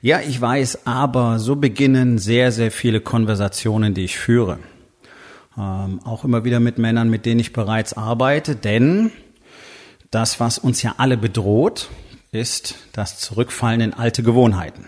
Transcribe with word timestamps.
Ja, 0.00 0.20
ich 0.20 0.40
weiß, 0.40 0.86
aber 0.86 1.40
so 1.40 1.56
beginnen 1.56 2.18
sehr, 2.18 2.52
sehr 2.52 2.70
viele 2.70 3.00
Konversationen, 3.00 3.94
die 3.94 4.04
ich 4.04 4.16
führe. 4.16 4.60
Ähm, 5.58 6.00
auch 6.04 6.22
immer 6.22 6.44
wieder 6.44 6.60
mit 6.60 6.78
Männern, 6.78 7.10
mit 7.10 7.26
denen 7.26 7.40
ich 7.40 7.52
bereits 7.52 7.94
arbeite, 7.94 8.54
denn 8.54 9.10
das, 10.12 10.38
was 10.38 10.58
uns 10.58 10.82
ja 10.82 10.94
alle 10.98 11.16
bedroht, 11.16 11.88
ist 12.30 12.76
das 12.92 13.18
Zurückfallen 13.18 13.80
in 13.80 13.92
alte 13.92 14.22
Gewohnheiten. 14.22 14.86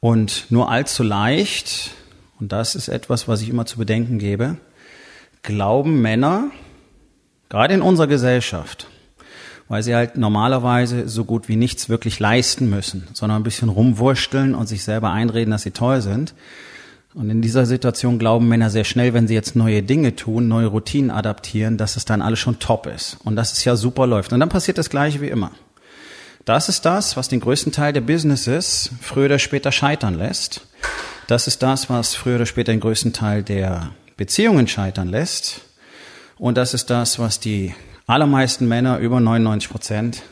Und 0.00 0.46
nur 0.48 0.70
allzu 0.70 1.02
leicht, 1.02 1.90
und 2.40 2.52
das 2.52 2.76
ist 2.76 2.88
etwas, 2.88 3.28
was 3.28 3.42
ich 3.42 3.50
immer 3.50 3.66
zu 3.66 3.76
bedenken 3.76 4.18
gebe, 4.18 4.56
glauben 5.42 6.00
Männer, 6.00 6.50
gerade 7.50 7.74
in 7.74 7.82
unserer 7.82 8.06
Gesellschaft, 8.06 8.86
weil 9.68 9.82
sie 9.82 9.94
halt 9.94 10.16
normalerweise 10.16 11.08
so 11.08 11.24
gut 11.24 11.48
wie 11.48 11.56
nichts 11.56 11.88
wirklich 11.88 12.20
leisten 12.20 12.70
müssen, 12.70 13.08
sondern 13.12 13.40
ein 13.40 13.44
bisschen 13.44 13.68
rumwursteln 13.68 14.54
und 14.54 14.68
sich 14.68 14.84
selber 14.84 15.10
einreden, 15.10 15.50
dass 15.50 15.62
sie 15.62 15.72
toll 15.72 16.00
sind. 16.00 16.34
Und 17.14 17.30
in 17.30 17.40
dieser 17.40 17.64
Situation 17.64 18.18
glauben 18.18 18.46
Männer 18.46 18.68
sehr 18.68 18.84
schnell, 18.84 19.14
wenn 19.14 19.26
sie 19.26 19.34
jetzt 19.34 19.56
neue 19.56 19.82
Dinge 19.82 20.16
tun, 20.16 20.48
neue 20.48 20.66
Routinen 20.66 21.10
adaptieren, 21.10 21.78
dass 21.78 21.96
es 21.96 22.04
dann 22.04 22.20
alles 22.20 22.38
schon 22.38 22.58
top 22.58 22.86
ist 22.86 23.16
und 23.24 23.36
dass 23.36 23.52
es 23.52 23.64
ja 23.64 23.74
super 23.74 24.06
läuft. 24.06 24.32
Und 24.32 24.40
dann 24.40 24.50
passiert 24.50 24.76
das 24.76 24.90
Gleiche 24.90 25.20
wie 25.22 25.28
immer. 25.28 25.50
Das 26.44 26.68
ist 26.68 26.84
das, 26.84 27.16
was 27.16 27.28
den 27.28 27.40
größten 27.40 27.72
Teil 27.72 27.92
der 27.92 28.02
Businesses 28.02 28.90
früher 29.00 29.24
oder 29.24 29.38
später 29.38 29.72
scheitern 29.72 30.14
lässt. 30.14 30.60
Das 31.26 31.48
ist 31.48 31.62
das, 31.62 31.90
was 31.90 32.14
früher 32.14 32.36
oder 32.36 32.46
später 32.46 32.70
den 32.70 32.80
größten 32.80 33.12
Teil 33.12 33.42
der 33.42 33.90
Beziehungen 34.16 34.68
scheitern 34.68 35.08
lässt. 35.08 35.62
Und 36.38 36.56
das 36.56 36.74
ist 36.74 36.90
das, 36.90 37.18
was 37.18 37.40
die 37.40 37.74
allermeisten 38.06 38.68
Männer, 38.68 38.98
über 38.98 39.20
99 39.20 39.70
Prozent, 39.70 40.22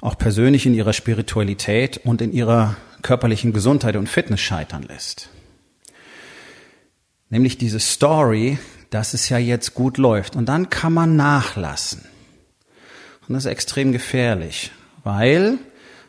auch 0.00 0.16
persönlich 0.16 0.64
in 0.66 0.74
ihrer 0.74 0.92
Spiritualität 0.92 2.00
und 2.04 2.22
in 2.22 2.32
ihrer 2.32 2.76
körperlichen 3.02 3.52
Gesundheit 3.52 3.96
und 3.96 4.08
Fitness 4.08 4.40
scheitern 4.40 4.82
lässt. 4.82 5.28
Nämlich 7.30 7.58
diese 7.58 7.80
Story, 7.80 8.58
dass 8.90 9.14
es 9.14 9.28
ja 9.28 9.38
jetzt 9.38 9.74
gut 9.74 9.98
läuft. 9.98 10.36
Und 10.36 10.48
dann 10.48 10.70
kann 10.70 10.92
man 10.92 11.16
nachlassen. 11.16 12.02
Und 13.26 13.34
das 13.34 13.44
ist 13.44 13.50
extrem 13.50 13.92
gefährlich, 13.92 14.70
weil 15.04 15.58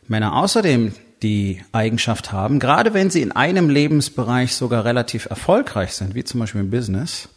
Männer 0.08 0.36
außerdem 0.38 0.94
die 1.22 1.62
Eigenschaft 1.74 2.32
haben, 2.32 2.60
gerade 2.60 2.94
wenn 2.94 3.10
sie 3.10 3.22
in 3.22 3.34
einem 3.34 3.70
Lebensbereich 3.70 4.56
sogar 4.56 4.86
relativ 4.86 5.26
erfolgreich 5.26 5.94
sind, 5.94 6.16
wie 6.16 6.24
zum 6.24 6.40
Beispiel 6.40 6.62
im 6.62 6.70
Business, 6.70 7.28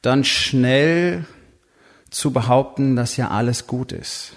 dann 0.00 0.24
schnell 0.24 1.26
zu 2.12 2.30
behaupten, 2.30 2.96
dass 2.96 3.16
ja 3.16 3.28
alles 3.28 3.66
gut 3.66 3.92
ist 3.92 4.32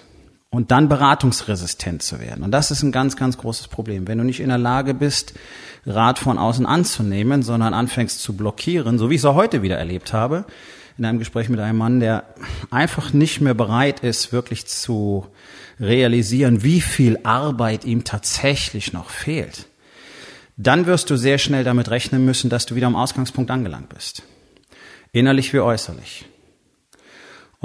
und 0.50 0.72
dann 0.72 0.88
beratungsresistent 0.88 2.02
zu 2.02 2.20
werden. 2.20 2.44
Und 2.44 2.52
das 2.52 2.72
ist 2.72 2.82
ein 2.82 2.92
ganz, 2.92 3.18
ganz 3.18 3.38
großes 3.38 3.68
Problem. 3.68 4.08
Wenn 4.08 4.18
du 4.18 4.24
nicht 4.24 4.40
in 4.40 4.50
der 4.50 4.58
Lage 4.58 4.94
bist, 4.94 5.34
Rat 5.86 6.18
von 6.18 6.38
außen 6.38 6.66
anzunehmen, 6.66 7.44
sondern 7.44 7.74
anfängst 7.74 8.22
zu 8.22 8.36
blockieren, 8.36 8.98
so 8.98 9.10
wie 9.10 9.16
ich 9.16 9.22
es 9.22 9.26
auch 9.26 9.36
heute 9.36 9.62
wieder 9.62 9.78
erlebt 9.78 10.14
habe, 10.14 10.46
in 10.98 11.06
einem 11.06 11.20
Gespräch 11.20 11.50
mit 11.50 11.60
einem 11.60 11.78
Mann, 11.78 12.00
der 12.00 12.24
einfach 12.72 13.12
nicht 13.12 13.42
mehr 13.42 13.54
bereit 13.54 14.00
ist, 14.00 14.32
wirklich 14.32 14.66
zu 14.66 15.28
realisieren, 15.80 16.64
wie 16.64 16.80
viel 16.80 17.20
Arbeit 17.24 17.84
ihm 17.84 18.06
tatsächlich 18.06 18.94
noch 18.94 19.10
fehlt, 19.10 19.68
dann 20.56 20.86
wirst 20.86 21.10
du 21.10 21.18
sehr 21.18 21.38
schnell 21.38 21.66
damit 21.66 21.92
rechnen 21.92 22.24
müssen, 22.24 22.50
dass 22.50 22.66
du 22.66 22.76
wieder 22.76 22.88
am 22.88 22.96
Ausgangspunkt 22.96 23.52
angelangt 23.52 23.90
bist. 23.90 24.24
Innerlich 25.12 25.52
wie 25.52 25.60
äußerlich. 25.60 26.26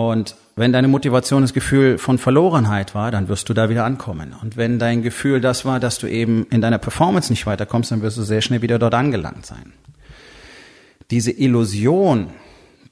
Und 0.01 0.35
wenn 0.57 0.73
deine 0.73 0.89
Motivation 0.89 1.43
das 1.43 1.53
Gefühl 1.53 1.99
von 1.99 2.17
Verlorenheit 2.17 2.95
war, 2.95 3.11
dann 3.11 3.29
wirst 3.29 3.51
du 3.51 3.55
da 3.55 3.69
wieder 3.69 3.85
ankommen. 3.85 4.35
Und 4.41 4.57
wenn 4.57 4.79
dein 4.79 5.03
Gefühl 5.03 5.43
das 5.43 5.67
war, 5.67 5.79
dass 5.79 5.99
du 5.99 6.07
eben 6.07 6.47
in 6.47 6.63
deiner 6.63 6.79
Performance 6.79 7.31
nicht 7.31 7.45
weiterkommst, 7.45 7.91
dann 7.91 8.01
wirst 8.01 8.17
du 8.17 8.23
sehr 8.23 8.41
schnell 8.41 8.63
wieder 8.63 8.79
dort 8.79 8.95
angelangt 8.95 9.45
sein. 9.45 9.75
Diese 11.11 11.33
Illusion, 11.33 12.31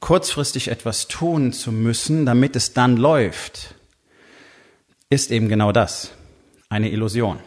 kurzfristig 0.00 0.68
etwas 0.68 1.08
tun 1.08 1.54
zu 1.54 1.72
müssen, 1.72 2.26
damit 2.26 2.56
es 2.56 2.74
dann 2.74 2.98
läuft, 2.98 3.74
ist 5.08 5.30
eben 5.30 5.48
genau 5.48 5.72
das. 5.72 6.10
Eine 6.68 6.90
Illusion. 6.90 7.38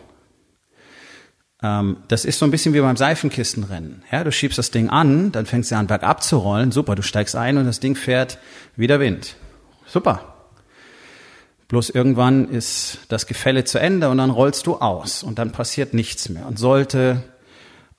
Ähm, 1.61 1.97
das 2.07 2.25
ist 2.25 2.39
so 2.39 2.45
ein 2.45 2.51
bisschen 2.51 2.73
wie 2.73 2.81
beim 2.81 2.97
Seifenkistenrennen. 2.97 4.01
Ja, 4.11 4.23
du 4.23 4.31
schiebst 4.31 4.57
das 4.57 4.71
Ding 4.71 4.89
an, 4.89 5.31
dann 5.31 5.45
fängst 5.45 5.69
du 5.69 5.75
an 5.75 5.85
bergab 5.85 6.23
zu 6.23 6.37
rollen. 6.37 6.71
Super, 6.71 6.95
du 6.95 7.03
steigst 7.03 7.35
ein 7.35 7.57
und 7.57 7.65
das 7.65 7.79
Ding 7.79 7.95
fährt 7.95 8.39
wie 8.75 8.87
der 8.87 8.99
Wind. 8.99 9.35
Super. 9.91 10.35
Bloß 11.67 11.89
irgendwann 11.89 12.47
ist 12.47 12.99
das 13.09 13.27
Gefälle 13.27 13.65
zu 13.65 13.77
Ende 13.77 14.09
und 14.09 14.19
dann 14.19 14.29
rollst 14.29 14.67
du 14.67 14.77
aus 14.77 15.21
und 15.21 15.37
dann 15.37 15.51
passiert 15.51 15.93
nichts 15.93 16.29
mehr. 16.29 16.47
Und 16.47 16.57
sollte 16.57 17.23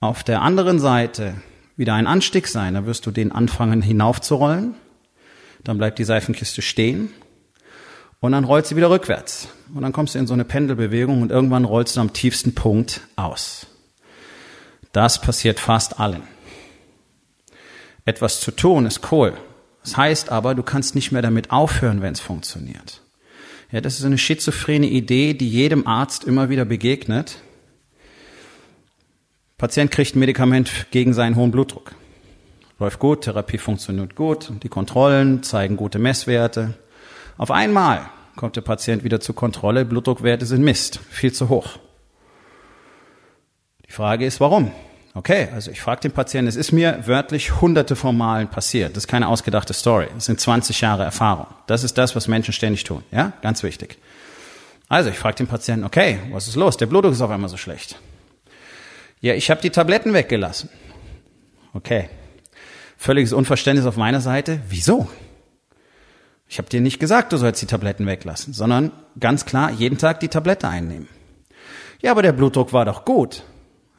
auf 0.00 0.24
der 0.24 0.40
anderen 0.40 0.78
Seite 0.78 1.34
wieder 1.76 1.92
ein 1.92 2.06
Anstieg 2.06 2.48
sein, 2.48 2.74
dann 2.74 2.86
wirst 2.86 3.04
du 3.04 3.10
den 3.10 3.30
anfangen 3.30 3.82
hinaufzurollen. 3.82 4.74
Dann 5.64 5.76
bleibt 5.76 5.98
die 5.98 6.04
Seifenkiste 6.04 6.62
stehen 6.62 7.12
und 8.20 8.32
dann 8.32 8.44
rollst 8.44 8.70
du 8.70 8.76
wieder 8.76 8.88
rückwärts. 8.88 9.48
Und 9.74 9.82
dann 9.82 9.92
kommst 9.92 10.14
du 10.14 10.18
in 10.18 10.26
so 10.26 10.32
eine 10.32 10.46
Pendelbewegung 10.46 11.20
und 11.20 11.30
irgendwann 11.30 11.66
rollst 11.66 11.96
du 11.96 12.00
am 12.00 12.14
tiefsten 12.14 12.54
Punkt 12.54 13.02
aus. 13.16 13.66
Das 14.92 15.20
passiert 15.20 15.60
fast 15.60 16.00
allen. 16.00 16.22
Etwas 18.06 18.40
zu 18.40 18.50
tun 18.50 18.86
ist 18.86 19.12
cool. 19.12 19.34
Das 19.82 19.96
heißt 19.96 20.30
aber, 20.30 20.54
du 20.54 20.62
kannst 20.62 20.94
nicht 20.94 21.12
mehr 21.12 21.22
damit 21.22 21.50
aufhören, 21.50 22.02
wenn 22.02 22.12
es 22.12 22.20
funktioniert. 22.20 23.02
Ja, 23.70 23.80
das 23.80 23.98
ist 23.98 24.04
eine 24.04 24.18
schizophrene 24.18 24.86
Idee, 24.86 25.34
die 25.34 25.48
jedem 25.48 25.86
Arzt 25.86 26.24
immer 26.24 26.50
wieder 26.50 26.64
begegnet. 26.64 27.38
Patient 29.58 29.90
kriegt 29.90 30.14
ein 30.14 30.18
Medikament 30.18 30.86
gegen 30.90 31.14
seinen 31.14 31.36
hohen 31.36 31.50
Blutdruck. 31.50 31.94
Läuft 32.78 32.98
gut, 32.98 33.22
Therapie 33.22 33.58
funktioniert 33.58 34.16
gut, 34.16 34.52
die 34.62 34.68
Kontrollen 34.68 35.42
zeigen 35.42 35.76
gute 35.76 35.98
Messwerte. 35.98 36.74
Auf 37.38 37.50
einmal 37.50 38.10
kommt 38.36 38.56
der 38.56 38.62
Patient 38.62 39.04
wieder 39.04 39.20
zur 39.20 39.34
Kontrolle, 39.34 39.84
Blutdruckwerte 39.84 40.46
sind 40.46 40.62
Mist, 40.62 41.00
viel 41.10 41.32
zu 41.32 41.48
hoch. 41.48 41.78
Die 43.86 43.92
Frage 43.92 44.26
ist, 44.26 44.40
warum? 44.40 44.72
Okay, 45.14 45.48
also 45.52 45.70
ich 45.70 45.80
frage 45.80 46.00
den 46.00 46.12
Patienten, 46.12 46.48
es 46.48 46.56
ist 46.56 46.72
mir 46.72 47.06
wörtlich 47.06 47.60
hunderte 47.60 47.96
von 47.96 48.16
Malen 48.16 48.48
passiert. 48.48 48.96
Das 48.96 49.04
ist 49.04 49.08
keine 49.08 49.28
ausgedachte 49.28 49.74
Story. 49.74 50.06
Das 50.14 50.24
sind 50.24 50.40
20 50.40 50.80
Jahre 50.80 51.04
Erfahrung. 51.04 51.48
Das 51.66 51.84
ist 51.84 51.98
das, 51.98 52.16
was 52.16 52.28
Menschen 52.28 52.54
ständig 52.54 52.84
tun. 52.84 53.04
Ja, 53.10 53.34
ganz 53.42 53.62
wichtig. 53.62 53.98
Also 54.88 55.10
ich 55.10 55.18
frage 55.18 55.36
den 55.36 55.48
Patienten, 55.48 55.84
okay, 55.84 56.18
was 56.30 56.48
ist 56.48 56.56
los? 56.56 56.78
Der 56.78 56.86
Blutdruck 56.86 57.12
ist 57.12 57.20
auf 57.20 57.30
einmal 57.30 57.50
so 57.50 57.58
schlecht. 57.58 57.98
Ja, 59.20 59.34
ich 59.34 59.50
habe 59.50 59.60
die 59.60 59.70
Tabletten 59.70 60.14
weggelassen. 60.14 60.70
Okay. 61.74 62.08
Völliges 62.96 63.32
Unverständnis 63.32 63.86
auf 63.86 63.96
meiner 63.96 64.20
Seite. 64.20 64.60
Wieso? 64.68 65.08
Ich 66.48 66.58
habe 66.58 66.68
dir 66.68 66.80
nicht 66.80 66.98
gesagt, 66.98 67.32
du 67.32 67.36
sollst 67.36 67.60
die 67.60 67.66
Tabletten 67.66 68.06
weglassen, 68.06 68.52
sondern 68.52 68.92
ganz 69.18 69.44
klar 69.44 69.70
jeden 69.70 69.98
Tag 69.98 70.20
die 70.20 70.28
Tablette 70.28 70.68
einnehmen. 70.68 71.08
Ja, 72.00 72.10
aber 72.10 72.22
der 72.22 72.32
Blutdruck 72.32 72.72
war 72.72 72.84
doch 72.84 73.04
gut. 73.04 73.42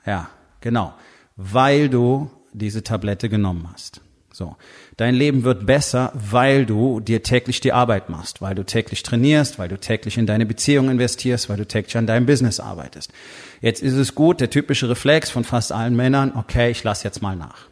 Ja, 0.05 0.29
Genau, 0.63 0.94
weil 1.36 1.89
du 1.89 2.31
diese 2.54 2.83
Tablette 2.83 3.27
genommen 3.27 3.68
hast. 3.74 4.00
So. 4.31 4.56
Dein 4.95 5.13
Leben 5.13 5.44
wird 5.44 5.65
besser, 5.65 6.13
weil 6.15 6.65
du 6.65 7.01
dir 7.01 7.21
täglich 7.21 7.60
die 7.60 7.74
Arbeit 7.74 8.10
machst, 8.10 8.42
weil 8.42 8.56
du 8.56 8.63
täglich 8.63 9.04
trainierst, 9.04 9.60
weil 9.60 9.68
du 9.68 9.77
täglich 9.77 10.18
in 10.18 10.25
deine 10.25 10.45
Beziehung 10.45 10.89
investierst, 10.89 11.50
weil 11.50 11.57
du 11.57 11.68
täglich 11.68 11.98
an 11.98 12.07
deinem 12.07 12.25
Business 12.25 12.62
arbeitest. 12.62 13.12
Jetzt 13.60 13.83
ist 13.83 13.95
es 13.95 14.15
gut, 14.15 14.39
der 14.39 14.50
typische 14.50 14.89
Reflex 14.89 15.30
von 15.30 15.44
fast 15.44 15.74
allen 15.74 15.98
Männern, 15.98 16.31
okay, 16.33 16.71
ich 16.71 16.81
lass 16.86 17.04
jetzt 17.04 17.21
mal 17.21 17.36
nach. 17.36 17.68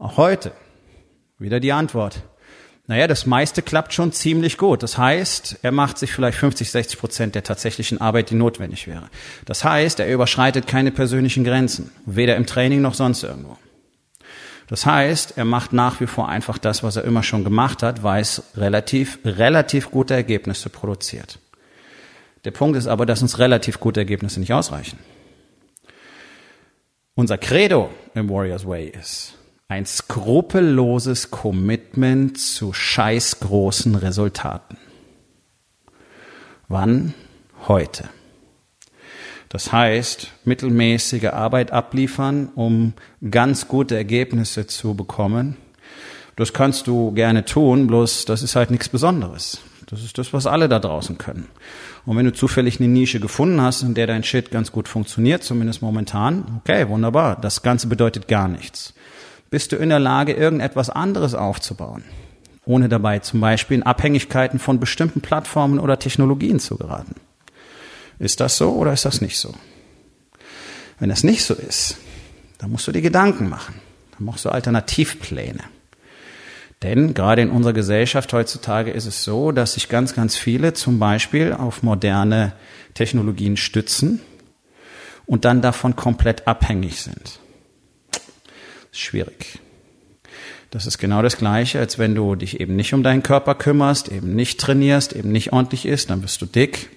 Auch 0.00 0.16
heute 0.16 0.50
wieder 1.38 1.60
die 1.60 1.72
Antwort. 1.72 2.24
Naja, 2.88 3.06
das 3.06 3.26
meiste 3.26 3.60
klappt 3.60 3.92
schon 3.92 4.12
ziemlich 4.12 4.56
gut. 4.56 4.82
Das 4.82 4.96
heißt, 4.96 5.58
er 5.60 5.72
macht 5.72 5.98
sich 5.98 6.10
vielleicht 6.10 6.38
50, 6.38 6.70
60 6.70 6.98
Prozent 6.98 7.34
der 7.34 7.42
tatsächlichen 7.42 8.00
Arbeit, 8.00 8.30
die 8.30 8.34
notwendig 8.34 8.86
wäre. 8.86 9.10
Das 9.44 9.62
heißt, 9.62 10.00
er 10.00 10.10
überschreitet 10.10 10.66
keine 10.66 10.90
persönlichen 10.90 11.44
Grenzen, 11.44 11.92
weder 12.06 12.36
im 12.36 12.46
Training 12.46 12.80
noch 12.80 12.94
sonst 12.94 13.22
irgendwo. 13.22 13.58
Das 14.68 14.86
heißt, 14.86 15.36
er 15.36 15.44
macht 15.44 15.74
nach 15.74 16.00
wie 16.00 16.06
vor 16.06 16.30
einfach 16.30 16.56
das, 16.56 16.82
was 16.82 16.96
er 16.96 17.04
immer 17.04 17.22
schon 17.22 17.44
gemacht 17.44 17.82
hat, 17.82 18.02
weil 18.02 18.22
es 18.22 18.42
relativ, 18.56 19.18
relativ 19.22 19.90
gute 19.90 20.14
Ergebnisse 20.14 20.70
produziert. 20.70 21.38
Der 22.46 22.52
Punkt 22.52 22.78
ist 22.78 22.86
aber, 22.86 23.04
dass 23.04 23.20
uns 23.20 23.38
relativ 23.38 23.80
gute 23.80 24.00
Ergebnisse 24.00 24.40
nicht 24.40 24.54
ausreichen. 24.54 24.98
Unser 27.14 27.36
Credo 27.36 27.90
im 28.14 28.30
Warriors 28.30 28.66
Way 28.66 28.88
ist 28.98 29.37
ein 29.70 29.84
skrupelloses 29.84 31.30
Commitment 31.30 32.38
zu 32.38 32.72
scheißgroßen 32.72 33.94
Resultaten. 33.96 34.78
Wann? 36.68 37.12
Heute. 37.66 38.08
Das 39.50 39.70
heißt, 39.70 40.32
mittelmäßige 40.44 41.26
Arbeit 41.26 41.70
abliefern, 41.70 42.48
um 42.54 42.94
ganz 43.30 43.68
gute 43.68 43.94
Ergebnisse 43.94 44.66
zu 44.66 44.94
bekommen. 44.94 45.56
Das 46.36 46.54
kannst 46.54 46.86
du 46.86 47.12
gerne 47.12 47.44
tun, 47.44 47.86
bloß 47.86 48.24
das 48.24 48.42
ist 48.42 48.56
halt 48.56 48.70
nichts 48.70 48.88
Besonderes. 48.88 49.60
Das 49.86 50.02
ist 50.02 50.16
das, 50.18 50.32
was 50.32 50.46
alle 50.46 50.68
da 50.68 50.78
draußen 50.78 51.18
können. 51.18 51.48
Und 52.06 52.16
wenn 52.16 52.26
du 52.26 52.32
zufällig 52.32 52.78
eine 52.78 52.88
Nische 52.88 53.20
gefunden 53.20 53.60
hast, 53.60 53.82
in 53.82 53.94
der 53.94 54.06
dein 54.06 54.24
Shit 54.24 54.50
ganz 54.50 54.72
gut 54.72 54.88
funktioniert, 54.88 55.42
zumindest 55.42 55.82
momentan, 55.82 56.60
okay, 56.60 56.88
wunderbar. 56.88 57.38
Das 57.40 57.62
Ganze 57.62 57.86
bedeutet 57.86 58.28
gar 58.28 58.48
nichts. 58.48 58.94
Bist 59.50 59.72
du 59.72 59.76
in 59.76 59.88
der 59.88 59.98
Lage, 59.98 60.34
irgendetwas 60.34 60.90
anderes 60.90 61.34
aufzubauen, 61.34 62.04
ohne 62.66 62.88
dabei 62.88 63.20
zum 63.20 63.40
Beispiel 63.40 63.78
in 63.78 63.82
Abhängigkeiten 63.82 64.58
von 64.58 64.78
bestimmten 64.78 65.22
Plattformen 65.22 65.78
oder 65.78 65.98
Technologien 65.98 66.60
zu 66.60 66.76
geraten? 66.76 67.14
Ist 68.18 68.40
das 68.40 68.56
so 68.58 68.72
oder 68.72 68.92
ist 68.92 69.04
das 69.04 69.20
nicht 69.20 69.38
so? 69.38 69.54
Wenn 70.98 71.08
das 71.08 71.24
nicht 71.24 71.44
so 71.44 71.54
ist, 71.54 71.96
dann 72.58 72.70
musst 72.70 72.86
du 72.86 72.92
dir 72.92 73.02
Gedanken 73.02 73.48
machen. 73.48 73.76
Dann 74.16 74.26
machst 74.26 74.44
du 74.44 74.50
Alternativpläne. 74.50 75.62
Denn 76.82 77.14
gerade 77.14 77.42
in 77.42 77.50
unserer 77.50 77.72
Gesellschaft 77.72 78.32
heutzutage 78.32 78.90
ist 78.90 79.06
es 79.06 79.24
so, 79.24 79.50
dass 79.50 79.74
sich 79.74 79.88
ganz, 79.88 80.14
ganz 80.14 80.36
viele 80.36 80.74
zum 80.74 80.98
Beispiel 80.98 81.52
auf 81.52 81.82
moderne 81.82 82.52
Technologien 82.94 83.56
stützen 83.56 84.20
und 85.26 85.44
dann 85.44 85.62
davon 85.62 85.96
komplett 85.96 86.46
abhängig 86.46 87.00
sind. 87.00 87.40
Schwierig. 88.98 89.60
Das 90.70 90.86
ist 90.86 90.98
genau 90.98 91.22
das 91.22 91.38
Gleiche, 91.38 91.78
als 91.78 91.98
wenn 91.98 92.14
du 92.14 92.34
dich 92.34 92.60
eben 92.60 92.76
nicht 92.76 92.92
um 92.92 93.02
deinen 93.02 93.22
Körper 93.22 93.54
kümmerst, 93.54 94.08
eben 94.08 94.34
nicht 94.34 94.60
trainierst, 94.60 95.14
eben 95.14 95.32
nicht 95.32 95.52
ordentlich 95.52 95.86
isst, 95.86 96.10
dann 96.10 96.22
wirst 96.22 96.42
du 96.42 96.46
dick, 96.46 96.90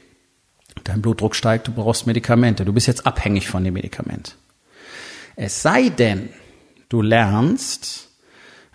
dein 0.84 1.02
Blutdruck 1.02 1.36
steigt, 1.36 1.68
du 1.68 1.72
brauchst 1.72 2.08
Medikamente. 2.08 2.66
Du 2.66 2.74
bist 2.74 2.88
jetzt 2.88 3.06
abhängig 3.06 3.48
von 3.48 3.64
dem 3.64 3.76
Medikament. 3.76 4.36
Es 5.36 5.62
sei 5.62 5.90
denn, 5.90 6.30
du 6.90 7.02
lernst, 7.02 8.10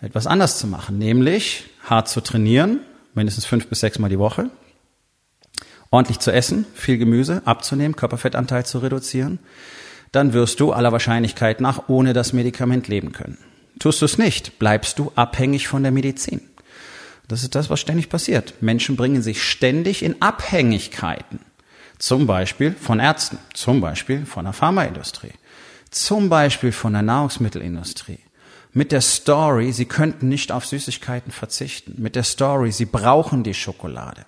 etwas 0.01 0.27
anders 0.27 0.59
zu 0.59 0.67
machen, 0.67 0.99
nämlich 0.99 1.65
hart 1.85 2.09
zu 2.09 2.21
trainieren, 2.21 2.81
mindestens 3.15 3.45
fünf 3.45 3.67
bis 3.67 3.81
sechs 3.81 3.99
Mal 3.99 4.09
die 4.09 4.19
Woche, 4.19 4.51
ordentlich 5.91 6.21
zu 6.21 6.33
essen, 6.33 6.65
viel 6.75 6.97
Gemüse 6.97 7.43
abzunehmen, 7.45 7.97
Körperfettanteil 7.97 8.65
zu 8.65 8.79
reduzieren, 8.79 9.41
dann 10.13 10.33
wirst 10.33 10.61
du 10.61 10.73
aller 10.73 10.93
Wahrscheinlichkeit 10.93 11.61
nach 11.61 11.89
ohne 11.89 12.13
das 12.13 12.33
Medikament 12.33 12.89
leben 12.89 13.13
können. 13.13 13.39
Tust 13.79 14.01
du 14.01 14.07
es 14.07 14.19
nicht, 14.19 14.59
bleibst 14.59 14.99
du 14.99 15.13
abhängig 15.15 15.69
von 15.69 15.83
der 15.83 15.93
Medizin. 15.93 16.41
Das 17.29 17.43
ist 17.43 17.55
das, 17.55 17.71
was 17.71 17.81
ständig 17.81 18.09
passiert. 18.09 18.55
Menschen 18.61 18.97
bringen 18.97 19.21
sich 19.21 19.43
ständig 19.43 20.03
in 20.03 20.23
Abhängigkeiten. 20.23 21.41
Zum 21.99 22.27
Beispiel 22.27 22.73
von 22.73 23.01
Ärzten, 23.01 23.39
zum 23.55 23.81
Beispiel 23.81 24.27
von 24.27 24.45
der 24.45 24.53
Pharmaindustrie, 24.53 25.33
zum 25.91 26.29
Beispiel 26.29 26.73
von 26.73 26.93
der 26.93 27.03
Nahrungsmittelindustrie. 27.03 28.19
Mit 28.73 28.93
der 28.93 29.01
Story, 29.01 29.73
sie 29.73 29.87
könnten 29.87 30.29
nicht 30.29 30.53
auf 30.53 30.67
Süßigkeiten 30.67 31.33
verzichten. 31.33 31.95
Mit 31.97 32.15
der 32.15 32.25
Story, 32.25 32.73
sie 32.73 32.85
brauchen 32.85 33.43
die 33.43 33.55
Schokolade. 33.55 34.27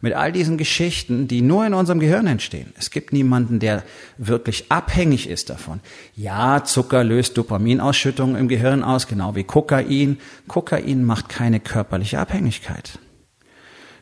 Mit 0.00 0.12
all 0.12 0.30
diesen 0.32 0.58
Geschichten, 0.58 1.26
die 1.26 1.42
nur 1.42 1.66
in 1.66 1.74
unserem 1.74 2.00
Gehirn 2.00 2.26
entstehen. 2.26 2.72
Es 2.78 2.90
gibt 2.90 3.12
niemanden, 3.12 3.58
der 3.58 3.82
wirklich 4.18 4.70
abhängig 4.70 5.28
ist 5.28 5.50
davon. 5.50 5.80
Ja, 6.14 6.64
Zucker 6.64 7.02
löst 7.02 7.38
Dopaminausschüttungen 7.38 8.36
im 8.36 8.48
Gehirn 8.48 8.82
aus, 8.82 9.06
genau 9.06 9.34
wie 9.34 9.44
Kokain. 9.44 10.18
Kokain 10.48 11.04
macht 11.04 11.28
keine 11.28 11.60
körperliche 11.60 12.18
Abhängigkeit. 12.18 12.98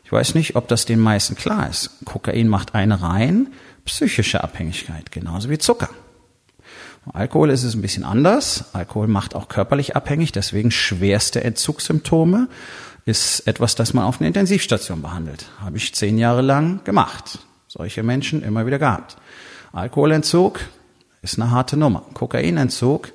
Ich 0.03 0.11
weiß 0.11 0.35
nicht, 0.35 0.55
ob 0.55 0.67
das 0.67 0.85
den 0.85 0.99
meisten 0.99 1.35
klar 1.35 1.69
ist. 1.69 1.91
Kokain 2.05 2.47
macht 2.47 2.75
eine 2.75 3.01
rein 3.01 3.47
psychische 3.85 4.43
Abhängigkeit, 4.43 5.11
genauso 5.11 5.49
wie 5.49 5.57
Zucker. 5.57 5.89
Alkohol 7.13 7.51
ist 7.51 7.63
es 7.63 7.75
ein 7.75 7.81
bisschen 7.81 8.03
anders. 8.03 8.65
Alkohol 8.73 9.07
macht 9.07 9.35
auch 9.35 9.47
körperlich 9.47 9.95
abhängig, 9.95 10.31
deswegen 10.31 10.71
schwerste 10.71 11.43
Entzugssymptome 11.43 12.47
ist 13.05 13.47
etwas, 13.47 13.75
das 13.75 13.93
man 13.93 14.05
auf 14.05 14.19
einer 14.19 14.27
Intensivstation 14.27 15.01
behandelt. 15.01 15.45
Habe 15.61 15.77
ich 15.77 15.93
zehn 15.93 16.17
Jahre 16.17 16.41
lang 16.41 16.83
gemacht. 16.83 17.39
Solche 17.67 18.03
Menschen 18.03 18.41
immer 18.41 18.65
wieder 18.65 18.79
gehabt. 18.79 19.17
Alkoholentzug 19.73 20.59
ist 21.21 21.39
eine 21.39 21.51
harte 21.51 21.77
Nummer. 21.77 22.03
Kokainentzug 22.13 23.11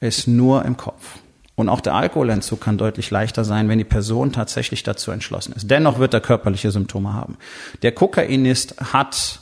ist 0.00 0.26
nur 0.28 0.64
im 0.64 0.76
Kopf. 0.76 1.18
Und 1.56 1.68
auch 1.68 1.80
der 1.80 1.94
Alkoholentzug 1.94 2.60
kann 2.60 2.78
deutlich 2.78 3.10
leichter 3.10 3.44
sein, 3.44 3.68
wenn 3.68 3.78
die 3.78 3.84
Person 3.84 4.32
tatsächlich 4.32 4.82
dazu 4.82 5.10
entschlossen 5.10 5.52
ist. 5.54 5.70
Dennoch 5.70 5.98
wird 5.98 6.14
er 6.14 6.20
körperliche 6.20 6.70
Symptome 6.70 7.12
haben. 7.12 7.36
Der 7.82 7.92
Kokainist 7.92 8.76
hat 8.92 9.40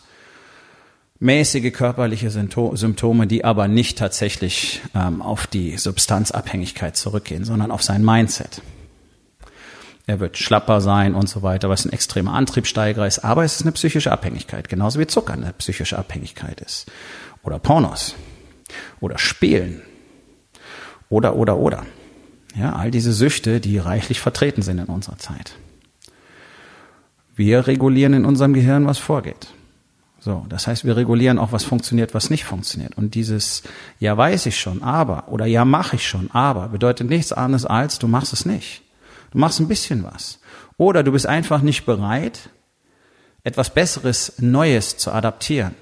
mäßige 1.20 1.72
körperliche 1.72 2.30
Symptome, 2.30 3.26
die 3.26 3.44
aber 3.44 3.68
nicht 3.68 3.96
tatsächlich 3.98 4.82
ähm, 4.94 5.22
auf 5.22 5.46
die 5.46 5.78
Substanzabhängigkeit 5.78 6.96
zurückgehen, 6.96 7.44
sondern 7.44 7.70
auf 7.70 7.82
sein 7.82 8.04
Mindset. 8.04 8.60
Er 10.06 10.18
wird 10.18 10.36
schlapper 10.36 10.80
sein 10.80 11.14
und 11.14 11.28
so 11.28 11.42
weiter, 11.42 11.68
was 11.68 11.84
ein 11.84 11.92
extremer 11.92 12.34
Antriebssteiger 12.34 13.06
ist, 13.06 13.20
aber 13.20 13.44
es 13.44 13.56
ist 13.56 13.62
eine 13.62 13.72
psychische 13.72 14.10
Abhängigkeit, 14.10 14.68
genauso 14.68 14.98
wie 14.98 15.06
Zucker 15.06 15.34
eine 15.34 15.52
psychische 15.52 15.96
Abhängigkeit 15.96 16.60
ist. 16.60 16.90
Oder 17.42 17.58
Pornos. 17.58 18.14
Oder 19.00 19.18
Spielen. 19.18 19.82
Oder, 21.08 21.36
oder, 21.36 21.56
oder. 21.56 21.86
Ja, 22.54 22.74
all 22.74 22.90
diese 22.90 23.12
Süchte, 23.12 23.60
die 23.60 23.78
reichlich 23.78 24.20
vertreten 24.20 24.62
sind 24.62 24.78
in 24.78 24.86
unserer 24.86 25.18
Zeit. 25.18 25.54
Wir 27.34 27.66
regulieren 27.66 28.12
in 28.12 28.24
unserem 28.24 28.52
Gehirn, 28.52 28.86
was 28.86 28.98
vorgeht. 28.98 29.48
So, 30.20 30.46
das 30.48 30.66
heißt, 30.66 30.84
wir 30.84 30.96
regulieren 30.96 31.38
auch, 31.38 31.50
was 31.50 31.64
funktioniert, 31.64 32.14
was 32.14 32.30
nicht 32.30 32.44
funktioniert. 32.44 32.96
Und 32.96 33.14
dieses 33.14 33.62
Ja 33.98 34.16
weiß 34.16 34.46
ich 34.46 34.58
schon, 34.60 34.82
aber 34.82 35.28
oder 35.28 35.46
Ja 35.46 35.64
mache 35.64 35.96
ich 35.96 36.06
schon, 36.06 36.30
aber 36.30 36.68
bedeutet 36.68 37.08
nichts 37.08 37.32
anderes 37.32 37.66
als 37.66 37.98
du 37.98 38.06
machst 38.06 38.32
es 38.32 38.44
nicht. 38.44 38.82
Du 39.32 39.38
machst 39.38 39.60
ein 39.60 39.68
bisschen 39.68 40.04
was. 40.04 40.38
Oder 40.76 41.02
du 41.02 41.12
bist 41.12 41.26
einfach 41.26 41.62
nicht 41.62 41.84
bereit, 41.84 42.50
etwas 43.44 43.70
Besseres, 43.70 44.34
Neues 44.38 44.96
zu 44.96 45.10
adaptieren. 45.12 45.74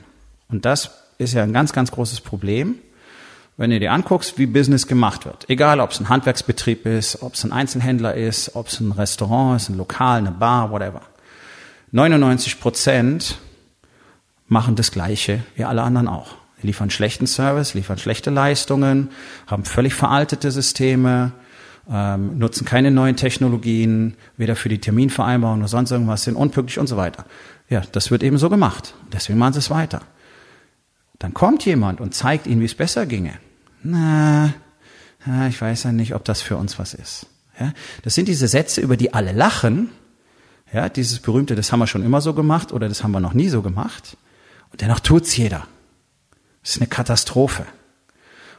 Und 0.48 0.64
das 0.64 0.90
ist 1.18 1.34
ja 1.34 1.42
ein 1.42 1.52
ganz, 1.52 1.72
ganz 1.72 1.90
großes 1.90 2.22
Problem 2.22 2.76
wenn 3.60 3.68
du 3.68 3.78
dir 3.78 3.92
anguckst, 3.92 4.38
wie 4.38 4.46
Business 4.46 4.86
gemacht 4.86 5.26
wird, 5.26 5.44
egal 5.50 5.80
ob 5.80 5.90
es 5.90 6.00
ein 6.00 6.08
Handwerksbetrieb 6.08 6.86
ist, 6.86 7.20
ob 7.20 7.34
es 7.34 7.44
ein 7.44 7.52
Einzelhändler 7.52 8.14
ist, 8.14 8.56
ob 8.56 8.68
es 8.68 8.80
ein 8.80 8.90
Restaurant 8.90 9.60
ist, 9.60 9.68
ein 9.68 9.76
Lokal, 9.76 10.16
eine 10.16 10.30
Bar, 10.30 10.70
whatever. 10.70 11.02
99 11.92 12.58
Prozent 12.58 13.36
machen 14.48 14.76
das 14.76 14.92
Gleiche 14.92 15.44
wie 15.56 15.64
alle 15.64 15.82
anderen 15.82 16.08
auch. 16.08 16.36
Die 16.62 16.68
liefern 16.68 16.88
schlechten 16.88 17.26
Service, 17.26 17.74
liefern 17.74 17.98
schlechte 17.98 18.30
Leistungen, 18.30 19.10
haben 19.46 19.66
völlig 19.66 19.92
veraltete 19.92 20.50
Systeme, 20.50 21.32
ähm, 21.90 22.38
nutzen 22.38 22.64
keine 22.64 22.90
neuen 22.90 23.16
Technologien, 23.16 24.14
weder 24.36 24.56
für 24.56 24.68
die 24.68 24.78
Terminvereinbarung 24.78 25.58
noch 25.58 25.68
sonst 25.68 25.90
irgendwas, 25.90 26.24
sind 26.24 26.36
unpünktlich 26.36 26.78
und 26.78 26.86
so 26.86 26.96
weiter. 26.96 27.24
Ja, 27.68 27.82
das 27.92 28.10
wird 28.10 28.22
eben 28.22 28.38
so 28.38 28.48
gemacht. 28.48 28.94
Deswegen 29.12 29.38
machen 29.38 29.54
sie 29.54 29.58
es 29.60 29.70
weiter. 29.70 30.02
Dann 31.18 31.34
kommt 31.34 31.64
jemand 31.64 32.00
und 32.00 32.14
zeigt 32.14 32.46
ihnen, 32.46 32.60
wie 32.60 32.66
es 32.66 32.74
besser 32.74 33.06
ginge 33.06 33.34
na, 33.82 34.54
ich 35.48 35.60
weiß 35.60 35.84
ja 35.84 35.92
nicht, 35.92 36.14
ob 36.14 36.24
das 36.24 36.42
für 36.42 36.56
uns 36.56 36.78
was 36.78 36.94
ist. 36.94 37.26
Ja, 37.58 37.72
das 38.02 38.14
sind 38.14 38.28
diese 38.28 38.48
Sätze, 38.48 38.80
über 38.80 38.96
die 38.96 39.12
alle 39.12 39.32
lachen. 39.32 39.90
Ja, 40.72 40.88
dieses 40.88 41.18
berühmte, 41.18 41.56
das 41.56 41.72
haben 41.72 41.80
wir 41.80 41.86
schon 41.86 42.04
immer 42.04 42.20
so 42.20 42.32
gemacht 42.32 42.72
oder 42.72 42.88
das 42.88 43.02
haben 43.02 43.10
wir 43.10 43.20
noch 43.20 43.34
nie 43.34 43.48
so 43.48 43.60
gemacht. 43.60 44.16
Und 44.70 44.80
dennoch 44.80 45.00
tut's 45.00 45.36
jeder. 45.36 45.66
Das 46.62 46.72
ist 46.72 46.76
eine 46.78 46.86
Katastrophe. 46.86 47.66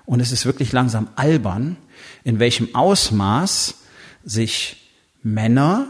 Und 0.06 0.20
es 0.20 0.32
ist 0.32 0.46
wirklich 0.46 0.72
langsam 0.72 1.08
albern, 1.16 1.78
in 2.24 2.40
welchem 2.40 2.76
Ausmaß 2.76 3.76
sich 4.24 4.78
Männer 5.24 5.88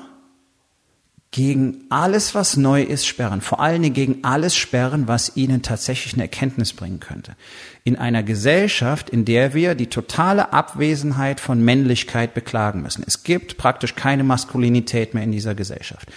gegen 1.32 1.86
alles, 1.90 2.36
was 2.36 2.58
neu 2.58 2.84
ist, 2.84 3.08
sperren. 3.08 3.40
Vor 3.40 3.62
allen 3.62 3.82
Dingen 3.82 3.96
gegen 3.96 4.24
alles 4.24 4.54
sperren, 4.54 5.08
was 5.08 5.38
ihnen 5.38 5.62
tatsächlich 5.62 6.14
eine 6.14 6.24
Erkenntnis 6.24 6.74
bringen 6.74 7.00
könnte. 7.00 7.38
In 7.86 7.96
einer 7.96 8.22
Gesellschaft, 8.22 9.10
in 9.10 9.24
der 9.24 9.54
wir 9.54 9.74
die 9.74 9.88
totale 9.88 10.52
Abwesenheit 10.52 11.40
von 11.40 11.64
Männlichkeit 11.64 12.34
beklagen 12.34 12.82
müssen. 12.82 13.06
Es 13.08 13.24
gibt 13.24 13.56
praktisch 13.56 13.96
keine 13.96 14.26
Maskulinität 14.26 15.14
mehr 15.14 15.24
in 15.24 15.32
dieser 15.32 15.56
Gesellschaft. 15.56 16.12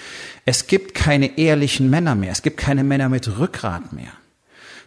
Es 0.46 0.66
gibt 0.66 0.94
keine 0.94 1.38
ehrlichen 1.38 1.90
Männer 1.90 2.16
mehr. 2.16 2.32
Es 2.32 2.42
gibt 2.42 2.56
keine 2.56 2.82
Männer 2.82 3.08
mit 3.08 3.38
Rückgrat 3.38 3.92
mehr. 3.92 4.12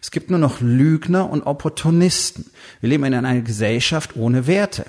Es 0.02 0.12
gibt 0.12 0.30
nur 0.30 0.40
noch 0.40 0.62
Lügner 0.62 1.30
und 1.30 1.44
Opportunisten. 1.44 2.46
Wir 2.82 2.90
leben 2.90 3.04
in 3.06 3.14
einer 3.14 3.42
Gesellschaft 3.42 4.16
ohne 4.16 4.48
Werte. 4.48 4.86